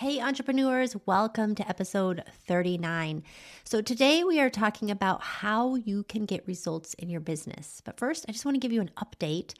[0.00, 3.22] Hey, entrepreneurs, welcome to episode 39.
[3.64, 7.82] So, today we are talking about how you can get results in your business.
[7.84, 9.52] But first, I just want to give you an update.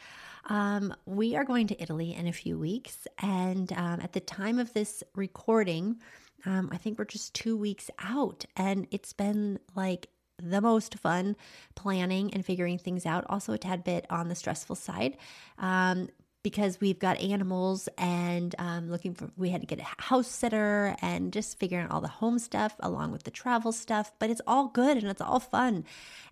[0.46, 3.06] Um, we are going to Italy in a few weeks.
[3.18, 6.00] And um, at the time of this recording,
[6.46, 8.46] um, I think we're just two weeks out.
[8.56, 10.08] And it's been like
[10.42, 11.36] the most fun
[11.74, 13.26] planning and figuring things out.
[13.28, 15.18] Also, a tad bit on the stressful side.
[15.58, 16.08] Um,
[16.42, 20.96] because we've got animals and um, looking for, we had to get a house sitter
[21.02, 24.12] and just figuring out all the home stuff along with the travel stuff.
[24.18, 25.84] But it's all good and it's all fun.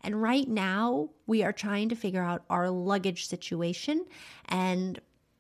[0.02, 4.06] And right now, we are trying to figure out our luggage situation
[4.47, 4.98] and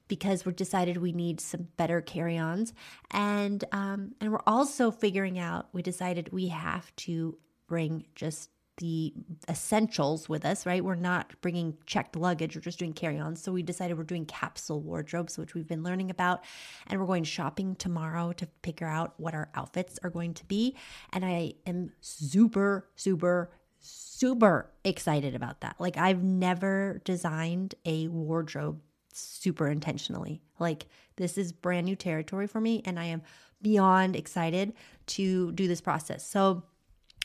[0.08, 2.72] because we decided we need some better carry-ons
[3.10, 9.12] and um, and we're also figuring out we decided we have to bring just the
[9.48, 10.84] essentials with us, right?
[10.84, 13.42] We're not bringing checked luggage, we're just doing carry ons.
[13.42, 16.44] So we decided we're doing capsule wardrobes, which we've been learning about.
[16.86, 20.76] And we're going shopping tomorrow to figure out what our outfits are going to be.
[21.12, 25.76] And I am super, super, super excited about that.
[25.78, 28.80] Like, I've never designed a wardrobe
[29.12, 30.42] super intentionally.
[30.58, 33.22] Like, this is brand new territory for me, and I am
[33.60, 34.72] beyond excited
[35.06, 36.24] to do this process.
[36.26, 36.62] So,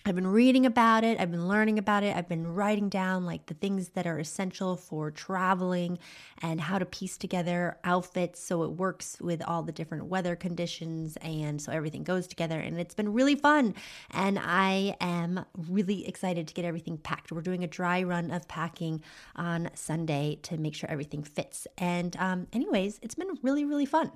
[0.05, 3.45] I've been reading about it, I've been learning about it, I've been writing down like
[3.45, 5.97] the things that are essential for traveling
[6.41, 11.17] and how to piece together outfits so it works with all the different weather conditions
[11.21, 12.59] and so everything goes together.
[12.59, 13.75] And it's been really fun.
[14.11, 17.31] And I am really excited to get everything packed.
[17.31, 19.01] We're doing a dry run of packing
[19.37, 21.65] on Sunday to make sure everything fits.
[21.77, 24.11] And, um, anyways, it's been really, really fun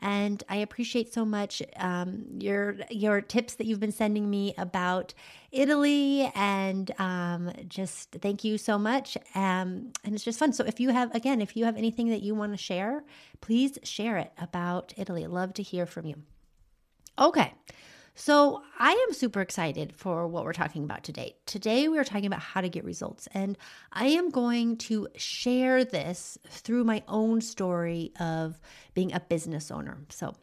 [0.00, 5.14] and I appreciate so much um, your your tips that you've been sending me about
[5.52, 9.16] Italy, and um, just thank you so much.
[9.34, 10.52] Um, and it's just fun.
[10.52, 13.04] So if you have again, if you have anything that you want to share,
[13.40, 15.26] please share it about Italy.
[15.26, 16.22] Love to hear from you.
[17.18, 17.52] Okay.
[18.18, 21.36] So, I am super excited for what we're talking about today.
[21.44, 23.58] Today, we are talking about how to get results, and
[23.92, 28.58] I am going to share this through my own story of
[28.94, 29.98] being a business owner.
[30.08, 30.34] So,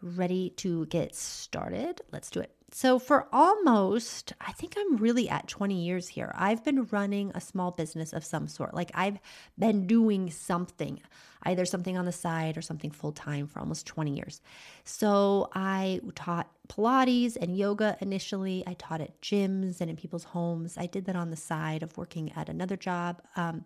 [0.00, 2.00] ready to get started?
[2.12, 2.50] Let's do it.
[2.70, 7.42] So, for almost, I think I'm really at 20 years here, I've been running a
[7.42, 8.72] small business of some sort.
[8.72, 9.18] Like, I've
[9.58, 11.02] been doing something,
[11.44, 14.40] either something on the side or something full time for almost 20 years.
[14.84, 18.62] So, I taught Pilates and yoga initially.
[18.66, 20.76] I taught at gyms and in people's homes.
[20.76, 23.22] I did that on the side of working at another job.
[23.36, 23.64] Um,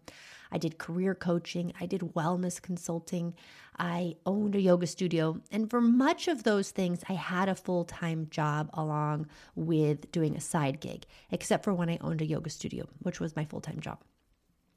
[0.53, 3.35] I did career coaching, I did wellness consulting,
[3.79, 5.41] I owned a yoga studio.
[5.51, 10.37] And for much of those things, I had a full time job along with doing
[10.37, 13.61] a side gig, except for when I owned a yoga studio, which was my full
[13.61, 13.99] time job.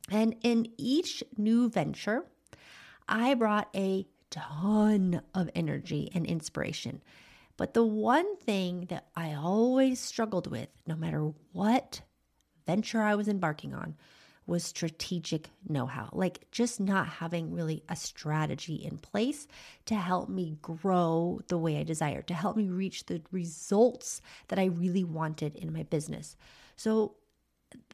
[0.09, 2.25] And in each new venture,
[3.07, 7.01] I brought a ton of energy and inspiration.
[7.57, 12.01] But the one thing that I always struggled with, no matter what
[12.65, 13.95] venture I was embarking on,
[14.47, 19.47] was strategic know how, like just not having really a strategy in place
[19.85, 24.59] to help me grow the way I desire, to help me reach the results that
[24.59, 26.35] I really wanted in my business.
[26.75, 27.15] So,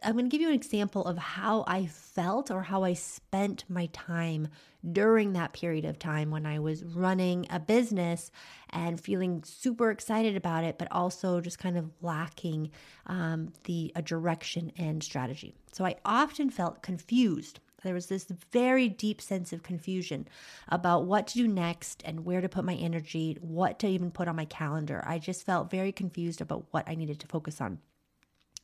[0.04, 3.66] I'm going to give you an example of how I felt or how I spent
[3.70, 4.48] my time
[4.92, 8.31] during that period of time when I was running a business
[8.72, 12.72] and feeling super excited about it, but also just kind of lacking
[13.06, 15.54] um, the a direction and strategy.
[15.72, 17.60] So I often felt confused.
[17.84, 20.28] There was this very deep sense of confusion
[20.70, 24.28] about what to do next and where to put my energy, what to even put
[24.28, 25.04] on my calendar.
[25.06, 27.80] I just felt very confused about what I needed to focus on.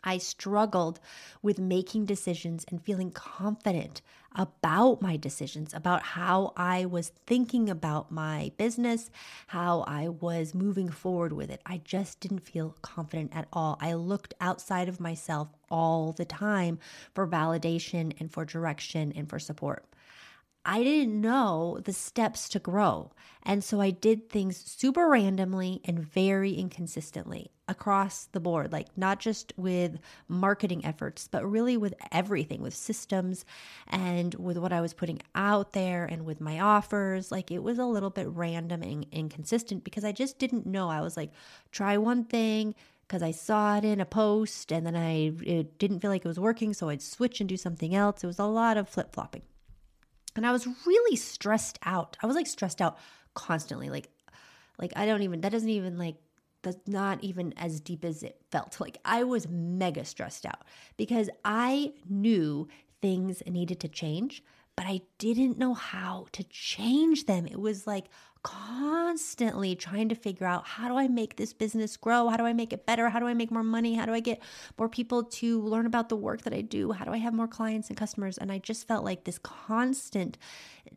[0.03, 0.99] I struggled
[1.41, 4.01] with making decisions and feeling confident
[4.35, 9.09] about my decisions, about how I was thinking about my business,
[9.47, 11.61] how I was moving forward with it.
[11.65, 13.77] I just didn't feel confident at all.
[13.81, 16.77] I looked outside of myself all the time
[17.15, 19.85] for validation and for direction and for support.
[20.69, 23.13] I didn't know the steps to grow.
[23.41, 29.19] And so I did things super randomly and very inconsistently across the board, like not
[29.19, 29.97] just with
[30.27, 33.45] marketing efforts, but really with everything, with systems
[33.87, 37.31] and with what I was putting out there and with my offers.
[37.31, 40.89] Like it was a little bit random and inconsistent because I just didn't know.
[40.89, 41.31] I was like,
[41.71, 42.75] try one thing
[43.07, 46.27] because I saw it in a post and then I it didn't feel like it
[46.27, 48.21] was working, so I'd switch and do something else.
[48.21, 49.43] It was a lot of flip flopping.
[50.37, 52.15] And I was really stressed out.
[52.21, 52.97] I was like stressed out
[53.33, 53.89] constantly.
[53.89, 54.09] Like,
[54.79, 56.15] like I don't even, that doesn't even like,
[56.61, 58.79] that's not even as deep as it felt.
[58.79, 60.63] Like I was mega stressed out
[60.95, 62.67] because I knew
[63.01, 64.43] things needed to change,
[64.75, 67.47] but I didn't know how to change them.
[67.47, 68.05] It was like
[68.47, 72.29] constantly trying to figure out how do I make this business grow?
[72.29, 73.09] How do I make it better?
[73.09, 73.95] How do I make more money?
[73.95, 74.41] How do I get
[74.77, 76.93] more people to learn about the work that I do?
[76.93, 78.37] How do I have more clients and customers?
[78.37, 80.37] And I just felt like this constant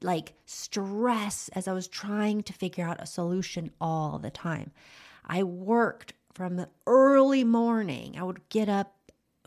[0.00, 4.70] like stress as I was trying to figure out a solution all the time.
[5.26, 8.16] I worked from the early morning.
[8.16, 8.94] I would get up,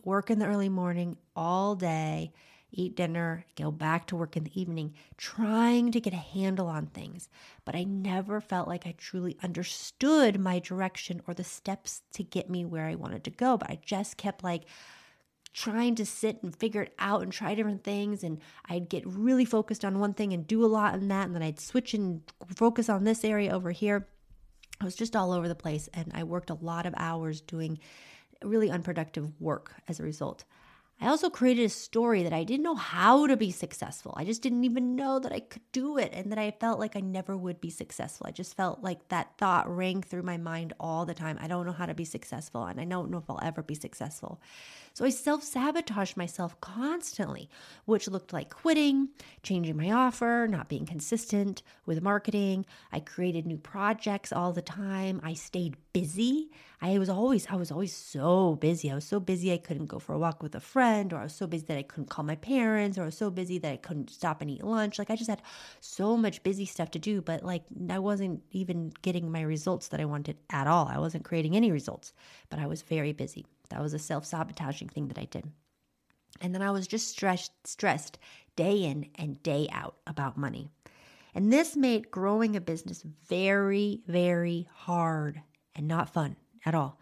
[0.04, 2.34] work in the early morning all day
[2.74, 6.88] eat dinner, go back to work in the evening, trying to get a handle on
[6.88, 7.30] things.
[7.66, 12.50] But I never felt like I truly understood my direction or the steps to get
[12.50, 13.58] me where I wanted to go.
[13.58, 14.64] But I just kept like,
[15.54, 18.24] trying to sit and figure it out and try different things.
[18.24, 21.28] And I'd get really focused on one thing and do a lot in that.
[21.28, 22.22] And then I'd switch and
[22.56, 24.08] focus on this area over here.
[24.82, 25.88] I was just all over the place.
[25.94, 27.80] And I worked a lot of hours doing
[28.44, 30.44] really unproductive work as a result.
[31.04, 34.14] I also created a story that I didn't know how to be successful.
[34.16, 36.96] I just didn't even know that I could do it and that I felt like
[36.96, 38.26] I never would be successful.
[38.26, 41.38] I just felt like that thought rang through my mind all the time.
[41.42, 43.76] I don't know how to be successful and I don't know if I'll ever be
[43.76, 44.40] successful.
[44.94, 47.50] So I self sabotaged myself constantly,
[47.84, 49.10] which looked like quitting,
[49.42, 52.66] changing my offer, not being consistent with marketing.
[52.94, 55.20] I created new projects all the time.
[55.22, 56.50] I stayed busy.
[56.82, 58.92] I was always I was always so busy.
[58.92, 61.24] I was so busy I couldn't go for a walk with a friend or I
[61.24, 63.72] was so busy that I couldn't call my parents or I was so busy that
[63.72, 65.00] I couldn't stop and eat lunch.
[65.00, 65.42] Like I just had
[65.80, 70.02] so much busy stuff to do, but like I wasn't even getting my results that
[70.02, 70.88] I wanted at all.
[70.88, 72.12] I wasn't creating any results,
[72.50, 73.46] but I was very busy.
[73.70, 75.46] That was a self sabotaging thing that I did.
[76.42, 78.18] And then I was just stressed, stressed
[78.56, 80.70] day in and day out about money.
[81.36, 85.42] And this made growing a business very, very hard
[85.76, 86.36] and not fun
[86.66, 87.00] at all.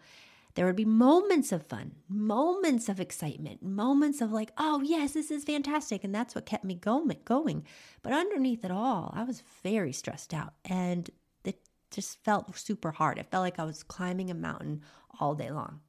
[0.54, 5.30] There would be moments of fun, moments of excitement, moments of like, oh, yes, this
[5.30, 6.04] is fantastic.
[6.04, 7.64] And that's what kept me going.
[8.02, 11.08] But underneath it all, I was very stressed out and
[11.44, 11.58] it
[11.90, 13.18] just felt super hard.
[13.18, 14.82] It felt like I was climbing a mountain
[15.18, 15.80] all day long.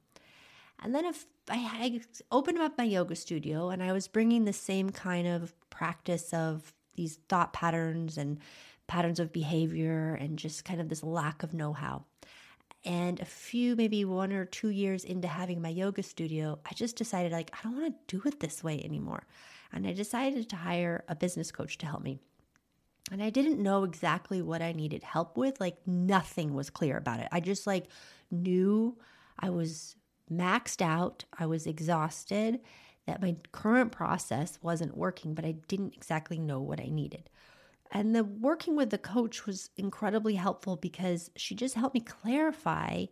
[0.82, 2.00] And then if I,
[2.30, 6.72] opened up my yoga studio and I was bringing the same kind of practice of
[6.94, 8.38] these thought patterns and
[8.86, 12.04] patterns of behavior and just kind of this lack of know how.
[12.84, 16.96] And a few, maybe one or two years into having my yoga studio, I just
[16.96, 19.26] decided, like, I don't want to do it this way anymore.
[19.72, 22.18] And I decided to hire a business coach to help me.
[23.10, 25.60] And I didn't know exactly what I needed help with.
[25.60, 27.28] Like, nothing was clear about it.
[27.32, 27.86] I just, like,
[28.30, 28.98] knew
[29.38, 29.96] I was
[30.30, 32.60] maxed out, I was exhausted,
[33.06, 37.28] that my current process wasn't working, but I didn't exactly know what I needed.
[37.90, 43.06] And the working with the coach was incredibly helpful because she just helped me clarify.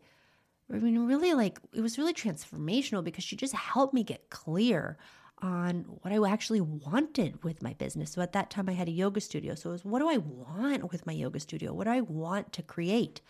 [0.72, 4.96] I mean, really, like, it was really transformational because she just helped me get clear
[5.40, 8.12] on what I actually wanted with my business.
[8.12, 9.54] So at that time, I had a yoga studio.
[9.54, 11.72] So it was, what do I want with my yoga studio?
[11.72, 13.20] What do I want to create?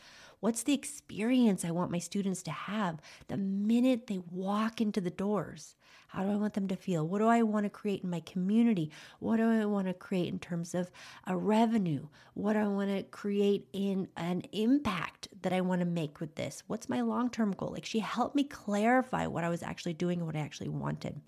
[0.42, 2.98] What's the experience I want my students to have
[3.28, 5.76] the minute they walk into the doors?
[6.08, 7.06] How do I want them to feel?
[7.06, 8.90] What do I want to create in my community?
[9.20, 10.90] What do I want to create in terms of
[11.28, 12.08] a revenue?
[12.34, 16.34] What do I want to create in an impact that I want to make with
[16.34, 16.64] this?
[16.66, 17.70] What's my long term goal?
[17.70, 21.20] Like, she helped me clarify what I was actually doing and what I actually wanted.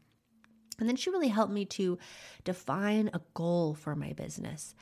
[0.78, 1.98] And then she really helped me to
[2.44, 4.74] define a goal for my business.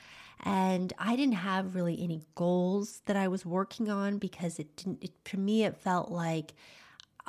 [0.45, 5.05] And I didn't have really any goals that I was working on because it didn't,
[5.05, 6.55] it, to me, it felt like,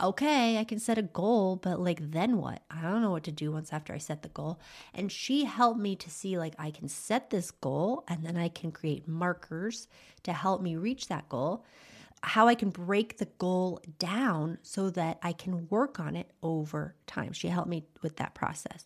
[0.01, 2.63] okay, I can set a goal, but like then what?
[2.72, 4.60] I don't know what to do once after I set the goal.
[4.93, 8.50] And she helped me to see like I can set this goal and then I
[8.50, 9.88] can create markers
[10.24, 11.65] to help me reach that goal.
[12.24, 16.96] How I can break the goal down so that I can work on it over
[17.06, 17.34] time.
[17.34, 18.86] She helped me with that process.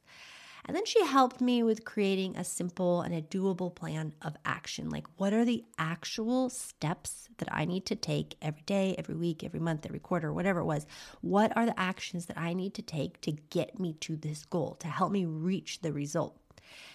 [0.65, 4.89] And then she helped me with creating a simple and a doable plan of action.
[4.89, 9.45] Like, what are the actual steps that I need to take every day, every week,
[9.45, 10.85] every month, every quarter, whatever it was?
[11.21, 14.75] What are the actions that I need to take to get me to this goal,
[14.81, 16.37] to help me reach the result?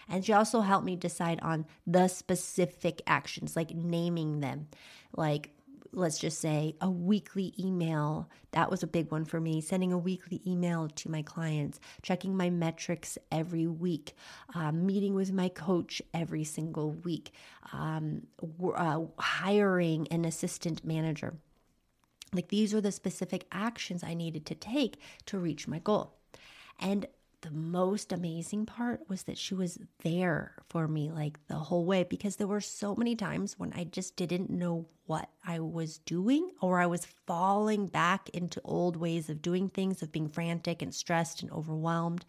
[0.07, 4.69] And she also helped me decide on the specific actions, like naming them,
[5.17, 5.51] like
[5.93, 8.29] let's just say a weekly email.
[8.53, 9.61] That was a big one for me.
[9.61, 14.15] Sending a weekly email to my clients, checking my metrics every week,
[14.55, 17.33] uh, meeting with my coach every single week,
[17.73, 18.27] um,
[18.75, 21.35] uh, hiring an assistant manager.
[22.33, 26.15] Like these are the specific actions I needed to take to reach my goal.
[26.81, 27.07] And
[27.43, 32.05] the most amazing part was that she was there for me like the whole way
[32.05, 36.51] because there were so many times when I just didn't know what I was doing
[36.61, 40.95] or I was falling back into old ways of doing things, of being frantic and
[40.95, 42.25] stressed and overwhelmed.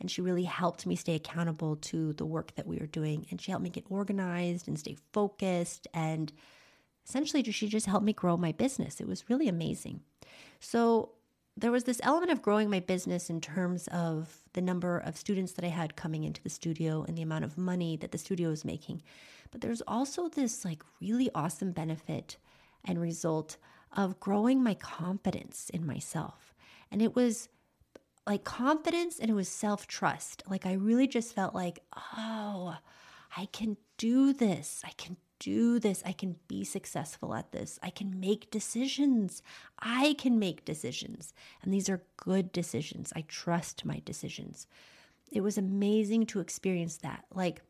[0.00, 3.26] And she really helped me stay accountable to the work that we were doing.
[3.30, 6.32] And she helped me get organized and stay focused and
[7.08, 9.00] essentially, she just helped me grow my business.
[9.00, 10.00] It was really amazing.
[10.60, 11.10] So,
[11.56, 15.52] there was this element of growing my business in terms of the number of students
[15.52, 18.48] that I had coming into the studio and the amount of money that the studio
[18.48, 19.02] was making.
[19.50, 22.36] But there's also this like really awesome benefit
[22.84, 23.58] and result
[23.94, 26.54] of growing my confidence in myself.
[26.90, 27.48] And it was
[28.26, 30.42] like confidence and it was self trust.
[30.48, 31.80] Like I really just felt like,
[32.16, 32.76] oh,
[33.36, 34.80] I can do this.
[34.84, 36.02] I can do this.
[36.06, 37.78] I can be successful at this.
[37.82, 39.42] I can make decisions.
[39.80, 41.34] I can make decisions.
[41.62, 43.12] And these are good decisions.
[43.16, 44.68] I trust my decisions.
[45.32, 47.24] It was amazing to experience that.
[47.34, 47.62] Like,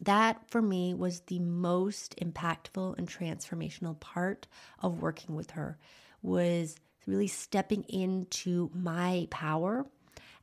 [0.00, 4.48] that for me was the most impactful and transformational part
[4.80, 5.78] of working with her
[6.22, 6.74] was
[7.06, 9.86] really stepping into my power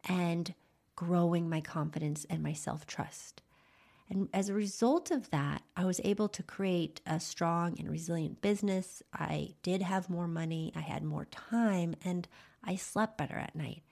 [0.08, 0.54] and
[0.96, 3.42] growing my confidence and my self-trust.
[4.10, 8.42] And as a result of that, I was able to create a strong and resilient
[8.42, 9.04] business.
[9.14, 12.28] I did have more money, I had more time, and
[12.64, 13.84] I slept better at night.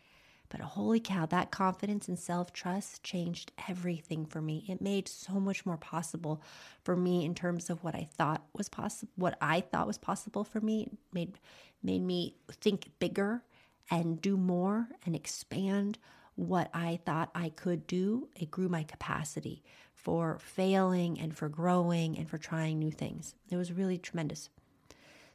[0.49, 4.65] But holy cow, that confidence and self trust changed everything for me.
[4.67, 6.41] It made so much more possible
[6.83, 10.43] for me in terms of what I thought was possible, what I thought was possible
[10.43, 10.83] for me.
[10.83, 11.39] It made
[11.83, 13.43] made me think bigger
[13.91, 15.97] and do more and expand
[16.35, 18.29] what I thought I could do.
[18.35, 19.63] It grew my capacity
[20.07, 23.35] for failing and for growing and for trying new things.
[23.49, 24.49] It was really tremendous.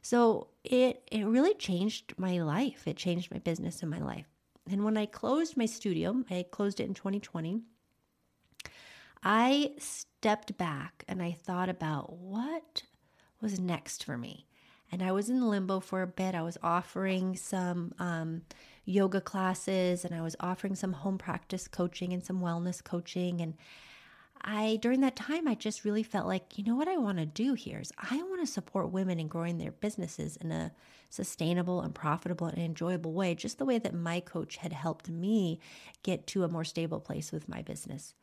[0.01, 2.87] So it it really changed my life.
[2.87, 4.25] It changed my business and my life.
[4.67, 7.61] And when I closed my studio, I closed it in 2020.
[9.23, 12.81] I stepped back and I thought about what
[13.39, 14.47] was next for me.
[14.91, 16.33] And I was in limbo for a bit.
[16.33, 18.41] I was offering some um,
[18.85, 23.39] yoga classes and I was offering some home practice coaching and some wellness coaching.
[23.39, 23.53] And
[24.43, 27.25] I, during that time, I just really felt like, you know what I want to
[27.25, 30.71] do here is I want to support women in growing their businesses in a
[31.09, 35.59] sustainable and profitable and enjoyable way, just the way that my coach had helped me
[36.01, 38.15] get to a more stable place with my business.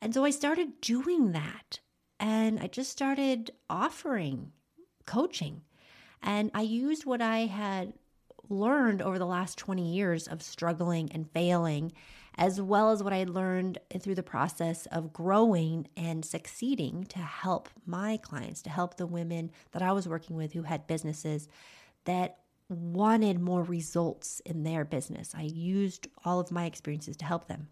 [0.00, 1.80] And so I started doing that.
[2.20, 4.52] And I just started offering
[5.06, 5.62] coaching.
[6.22, 7.94] And I used what I had
[8.50, 11.92] learned over the last 20 years of struggling and failing
[12.38, 17.68] as well as what I learned through the process of growing and succeeding to help
[17.84, 21.48] my clients, to help the women that I was working with who had businesses
[22.04, 25.34] that wanted more results in their business.
[25.36, 27.68] I used all of my experiences to help them.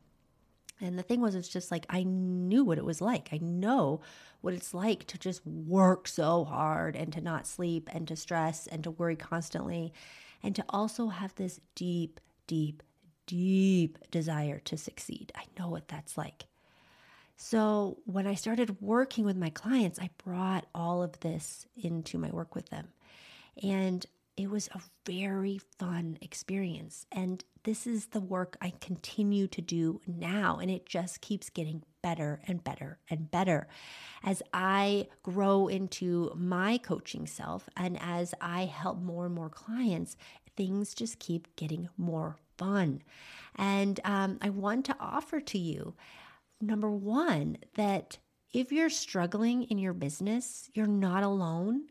[0.80, 3.30] And the thing was, it's just like I knew what it was like.
[3.32, 4.00] I know
[4.40, 8.66] what it's like to just work so hard and to not sleep and to stress
[8.66, 9.92] and to worry constantly
[10.42, 12.82] and to also have this deep, deep
[13.28, 15.30] deep desire to succeed.
[15.36, 16.46] I know what that's like.
[17.36, 22.30] So, when I started working with my clients, I brought all of this into my
[22.30, 22.88] work with them.
[23.62, 24.04] And
[24.36, 27.06] it was a very fun experience.
[27.12, 30.58] And this is the work I continue to do now.
[30.58, 33.68] And it just keeps getting better and better and better
[34.24, 40.16] as I grow into my coaching self and as I help more and more clients.
[40.56, 43.02] Things just keep getting more fun.
[43.56, 45.94] And um, I want to offer to you
[46.60, 48.18] number one, that
[48.52, 51.84] if you're struggling in your business, you're not alone.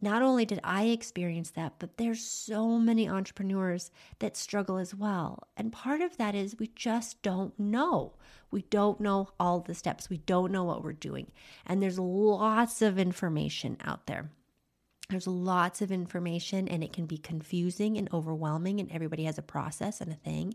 [0.00, 5.48] Not only did I experience that, but there's so many entrepreneurs that struggle as well.
[5.56, 8.14] And part of that is we just don't know.
[8.50, 10.10] We don't know all the steps.
[10.10, 11.30] We don't know what we're doing.
[11.64, 14.30] And there's lots of information out there.
[15.10, 19.42] There's lots of information and it can be confusing and overwhelming, and everybody has a
[19.42, 20.54] process and a thing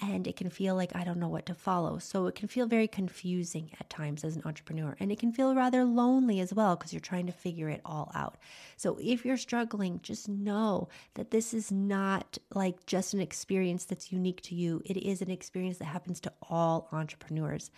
[0.00, 1.98] and it can feel like I don't know what to follow.
[1.98, 5.54] So it can feel very confusing at times as an entrepreneur, and it can feel
[5.54, 8.36] rather lonely as well because you're trying to figure it all out.
[8.76, 14.12] So if you're struggling, just know that this is not like just an experience that's
[14.12, 17.70] unique to you, it is an experience that happens to all entrepreneurs.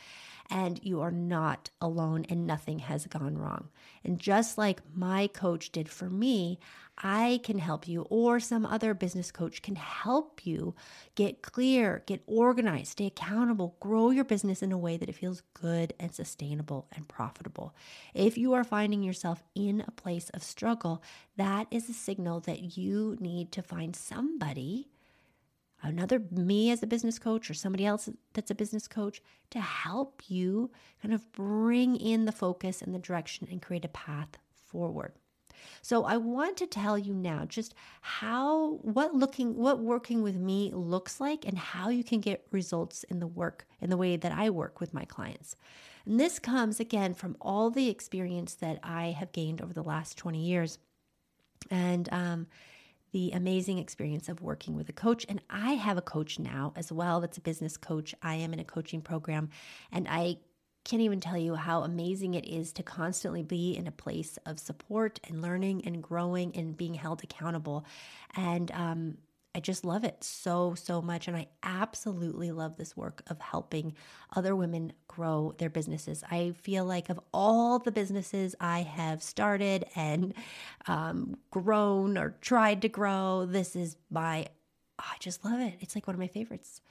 [0.51, 3.69] And you are not alone, and nothing has gone wrong.
[4.05, 6.61] And just like my coach did for me,
[6.99, 10.75] I can help you, or some other business coach can help you
[11.15, 15.43] get clear, get organized, stay accountable, grow your business in a way that it feels
[15.53, 17.75] good and sustainable and profitable.
[18.15, 21.03] If you are finding yourself in a place of struggle,
[21.37, 24.89] that is a signal that you need to find somebody
[25.87, 30.23] another me as a business coach or somebody else that's a business coach to help
[30.29, 35.13] you kind of bring in the focus and the direction and create a path forward.
[35.83, 40.71] So I want to tell you now just how what looking what working with me
[40.75, 44.33] looks like and how you can get results in the work in the way that
[44.33, 45.57] I work with my clients.
[46.05, 50.17] And this comes again from all the experience that I have gained over the last
[50.19, 50.79] 20 years.
[51.71, 52.47] And um
[53.17, 55.25] the amazing experience of working with a coach.
[55.27, 58.15] And I have a coach now as well that's a business coach.
[58.23, 59.49] I am in a coaching program
[59.91, 60.37] and I
[60.85, 64.59] can't even tell you how amazing it is to constantly be in a place of
[64.59, 67.87] support and learning and growing and being held accountable.
[68.37, 69.17] And um,
[69.57, 71.29] I just love it so, so much.
[71.29, 73.95] And I absolutely love this work of helping
[74.37, 76.23] other women grow their businesses.
[76.31, 80.35] I feel like of all the businesses I have started and
[80.87, 84.47] um, grown or tried to grow, this is my,
[84.99, 85.77] oh, I just love it.
[85.81, 86.83] It's like one of my favorites.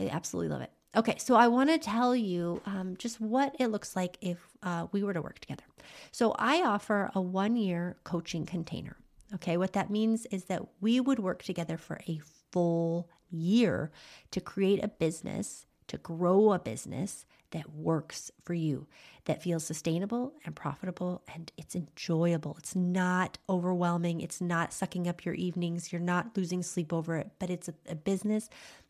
[0.00, 0.70] I absolutely love it.
[0.96, 4.86] Okay, so I want to tell you um, just what it looks like if uh,
[4.90, 5.64] we were to work together.
[6.12, 8.96] So I offer a one year coaching container.
[9.34, 12.20] Okay, what that means is that we would work together for a
[12.52, 13.90] full year
[14.30, 18.86] to create a business, to grow a business that works for you,
[19.24, 22.56] that feels sustainable and profitable and it's enjoyable.
[22.58, 24.20] It's not overwhelming.
[24.20, 25.92] It's not sucking up your evenings.
[25.92, 28.48] You're not losing sleep over it, but it's a, a business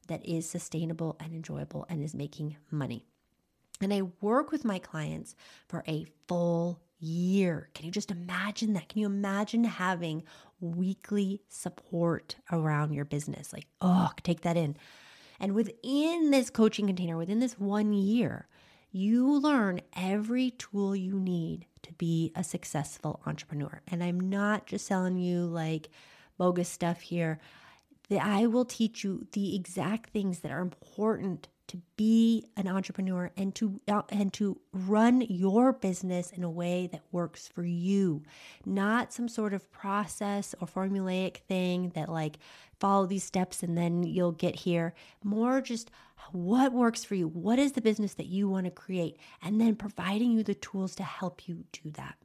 [0.09, 3.07] that is sustainable and enjoyable and is making money.
[3.81, 5.35] And I work with my clients
[5.69, 7.69] for a full year.
[7.75, 8.89] Can you just imagine that?
[8.89, 10.23] Can you imagine having
[10.61, 13.53] weekly support around your business?
[13.53, 14.77] Like, oh, take that in.
[15.39, 18.49] And within this coaching container, within this one year,
[18.91, 23.83] you learn every tool you need to be a successful entrepreneur.
[23.89, 25.91] And I'm not just selling you like
[26.39, 27.39] bogus stuff here
[28.11, 33.55] I will teach you the exact things that are important to be an entrepreneur and
[33.55, 38.23] to uh, and to run your business in a way that works for you.
[38.65, 42.39] Not some sort of process or formulaic thing that like
[42.79, 44.95] follow these steps and then you'll get here.
[45.25, 45.91] More just
[46.33, 47.29] what works for you.
[47.29, 49.19] What is the business that you want to create?
[49.43, 52.17] And then providing you the tools to help you do that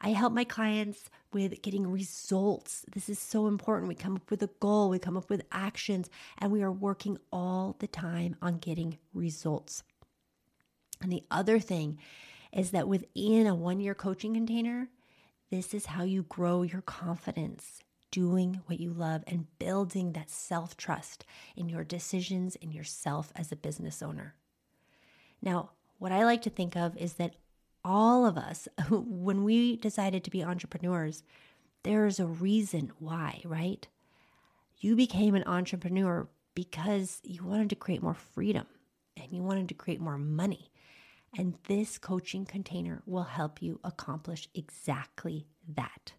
[0.00, 2.84] I help my clients with getting results.
[2.92, 3.88] This is so important.
[3.88, 7.18] We come up with a goal, we come up with actions, and we are working
[7.32, 9.82] all the time on getting results.
[11.00, 11.98] And the other thing
[12.52, 14.88] is that within a one year coaching container,
[15.50, 20.76] this is how you grow your confidence doing what you love and building that self
[20.76, 21.24] trust
[21.56, 24.34] in your decisions in yourself as a business owner.
[25.42, 27.34] Now, what I like to think of is that
[27.84, 31.22] all of us, when we decided to be entrepreneurs,
[31.82, 33.86] there's a reason why, right?
[34.78, 38.66] You became an entrepreneur because you wanted to create more freedom
[39.16, 40.70] and you wanted to create more money.
[41.36, 46.12] And this coaching container will help you accomplish exactly that.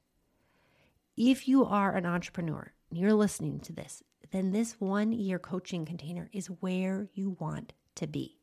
[1.16, 5.86] If you are an entrepreneur, and you're listening to this, then this one year coaching
[5.86, 8.38] container is where you want to be.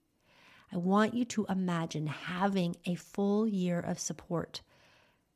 [0.73, 4.63] I want you to imagine having a full year of support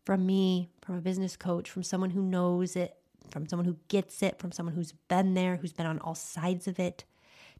[0.04, 2.96] from me, from a business coach, from someone who knows it,
[3.30, 6.66] from someone who gets it, from someone who's been there, who's been on all sides
[6.66, 7.04] of it,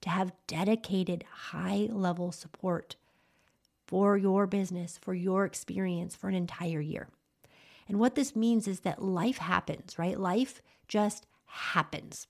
[0.00, 2.96] to have dedicated high level support
[3.86, 7.08] for your business, for your experience for an entire year.
[7.88, 10.18] And what this means is that life happens, right?
[10.18, 12.26] Life just happens.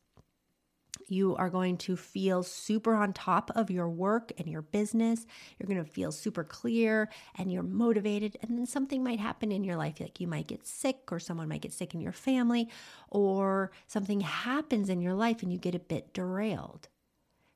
[1.09, 5.25] You are going to feel super on top of your work and your business.
[5.57, 8.37] You're going to feel super clear and you're motivated.
[8.43, 11.49] And then something might happen in your life, like you might get sick, or someone
[11.49, 12.69] might get sick in your family,
[13.09, 16.89] or something happens in your life and you get a bit derailed.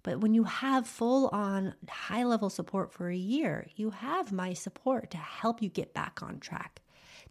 [0.03, 4.55] But when you have full on high level support for a year, you have my
[4.55, 6.81] support to help you get back on track,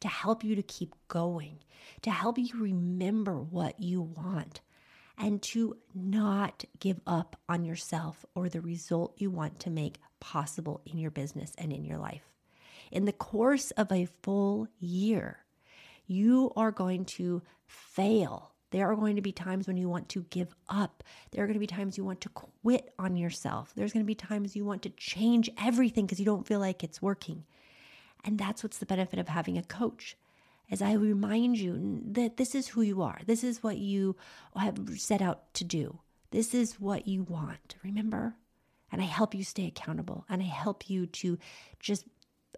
[0.02, 1.60] to help you to keep going,
[2.02, 4.62] to help you remember what you want
[5.20, 10.82] and to not give up on yourself or the result you want to make possible
[10.86, 12.32] in your business and in your life.
[12.92, 15.40] In the course of a full year,
[16.08, 18.54] you are going to fail.
[18.72, 21.04] There are going to be times when you want to give up.
[21.32, 23.74] There are going to be times you want to quit on yourself.
[23.76, 26.84] There's going to be times you want to change everything because you don't feel like
[26.84, 27.44] it's working.
[28.24, 30.16] And that's what's the benefit of having a coach
[30.72, 33.20] as I remind you that this is who you are.
[33.26, 34.16] This is what you
[34.56, 36.00] have set out to do.
[36.32, 37.76] This is what you want.
[37.84, 38.36] Remember?
[38.92, 41.38] And I help you stay accountable and I help you to
[41.80, 42.06] just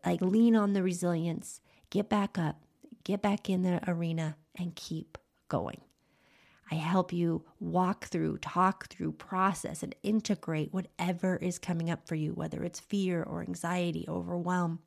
[0.06, 2.62] like lean on the resilience, get back up,
[3.04, 5.82] get back in the arena and keep going.
[6.71, 12.15] I help you walk through, talk through, process, and integrate whatever is coming up for
[12.15, 14.80] you, whether it's fear or anxiety, overwhelm,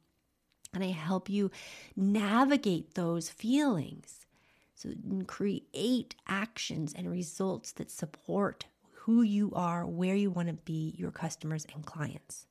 [0.75, 1.51] and I help you
[1.97, 4.27] navigate those feelings.
[4.75, 4.91] So,
[5.27, 11.11] create actions and results that support who you are, where you want to be, your
[11.11, 12.47] customers and clients.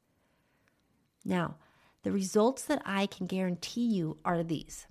[1.26, 1.56] Now,
[2.04, 4.88] the results that I can guarantee you are these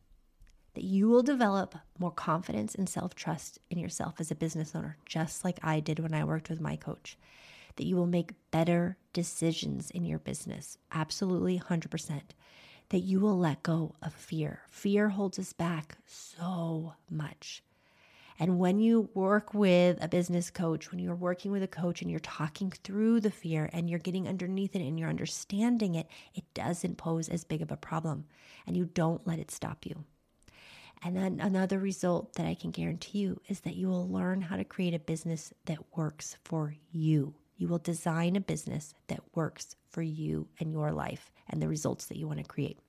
[0.75, 4.97] that you will develop more confidence and self trust in yourself as a business owner,
[5.07, 7.18] just like I did when I worked with my coach.
[7.77, 12.21] That you will make better decisions in your business, absolutely 100%.
[12.92, 14.61] That you will let go of fear.
[14.68, 17.62] Fear holds us back so much.
[18.38, 22.11] And when you work with a business coach, when you're working with a coach and
[22.11, 26.44] you're talking through the fear and you're getting underneath it and you're understanding it, it
[26.52, 28.26] doesn't pose as big of a problem
[28.66, 30.05] and you don't let it stop you.
[31.02, 34.57] And then another result that I can guarantee you is that you will learn how
[34.57, 37.35] to create a business that works for you.
[37.62, 42.07] You will design a business that works for you and your life and the results
[42.07, 42.81] that you want to create.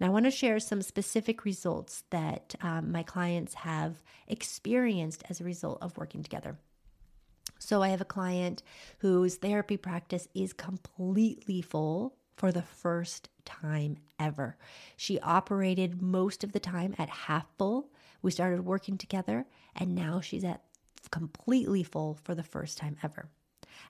[0.00, 5.42] Now, I want to share some specific results that um, my clients have experienced as
[5.42, 6.56] a result of working together.
[7.58, 8.62] So, I have a client
[9.00, 14.56] whose therapy practice is completely full for the first time ever.
[14.96, 17.90] She operated most of the time at half full.
[18.22, 19.44] We started working together,
[19.76, 20.62] and now she's at
[21.10, 23.28] completely full for the first time ever.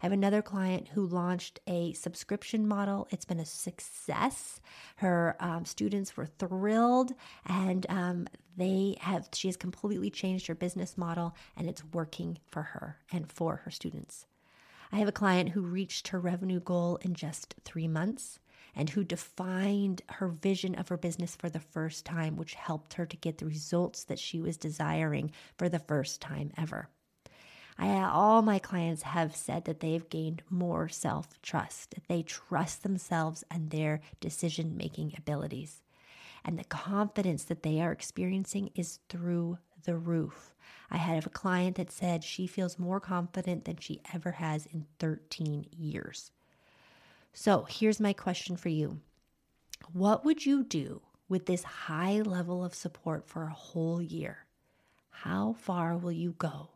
[0.01, 3.09] I have another client who launched a subscription model.
[3.11, 4.61] It's been a success.
[4.97, 7.13] Her um, students were thrilled,
[7.47, 9.29] and um, they have.
[9.33, 13.71] She has completely changed her business model, and it's working for her and for her
[13.71, 14.27] students.
[14.91, 18.39] I have a client who reached her revenue goal in just three months
[18.75, 23.07] and who defined her vision of her business for the first time, which helped her
[23.07, 26.89] to get the results that she was desiring for the first time ever.
[27.83, 31.97] I, all my clients have said that they've gained more self trust.
[32.07, 35.83] They trust themselves and their decision making abilities.
[36.45, 40.55] And the confidence that they are experiencing is through the roof.
[40.93, 44.87] I had a client that said she feels more confident than she ever has in
[45.01, 46.31] 13 years.
[47.33, 49.01] So here's my question for you
[49.93, 54.47] What would you do with this high level of support for a whole year?
[55.11, 56.72] How far will you go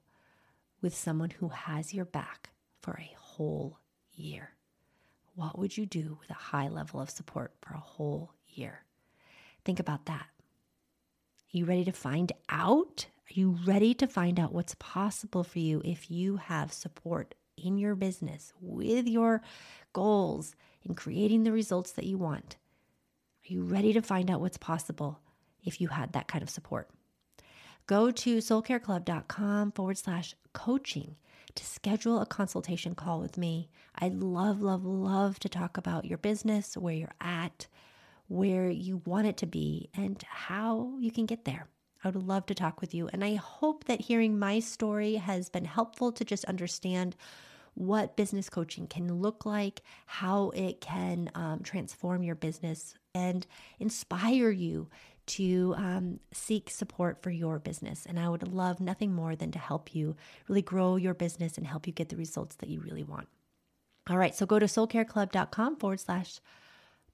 [0.81, 3.79] with someone who has your back for a whole
[4.13, 4.51] year?
[5.35, 8.85] What would you do with a high level of support for a whole year?
[9.65, 10.27] Think about that.
[10.29, 13.07] Are you ready to find out?
[13.29, 17.79] Are you ready to find out what's possible for you if you have support in
[17.79, 19.43] your business with your
[19.93, 22.57] goals in creating the results that you want?
[23.45, 25.21] Are you ready to find out what's possible
[25.65, 26.89] if you had that kind of support?
[27.87, 31.15] Go to soulcareclub.com forward slash coaching
[31.55, 33.71] to schedule a consultation call with me.
[33.95, 37.69] I'd love, love, love to talk about your business, where you're at,
[38.27, 41.69] where you want it to be, and how you can get there.
[42.03, 43.09] I would love to talk with you.
[43.13, 47.15] And I hope that hearing my story has been helpful to just understand
[47.75, 53.47] what business coaching can look like, how it can um, transform your business, and
[53.79, 54.89] inspire you
[55.27, 58.07] to um, seek support for your business.
[58.07, 60.17] And I would love nothing more than to help you
[60.49, 63.29] really grow your business and help you get the results that you really want.
[64.09, 66.41] All right, so go to soulcareclub.com forward slash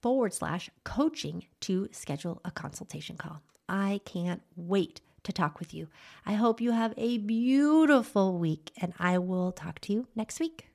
[0.01, 3.40] forward slash coaching to schedule a consultation call.
[3.68, 5.88] I can't wait to talk with you.
[6.27, 10.71] I hope you have a beautiful week, and I will talk to you next week.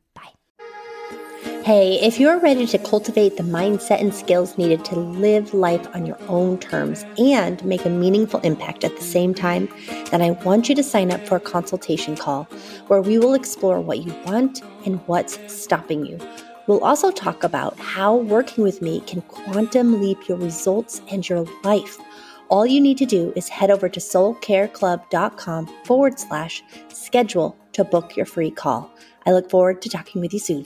[1.64, 6.06] Hey, if you're ready to cultivate the mindset and skills needed to live life on
[6.06, 9.68] your own terms and make a meaningful impact at the same time,
[10.12, 12.46] then I want you to sign up for a consultation call
[12.88, 16.20] where we will explore what you want and what's stopping you.
[16.68, 21.46] We'll also talk about how working with me can quantum leap your results and your
[21.64, 22.00] life
[22.50, 28.16] all you need to do is head over to soulcareclub.com forward slash schedule to book
[28.16, 28.90] your free call.
[29.26, 30.66] I look forward to talking with you soon.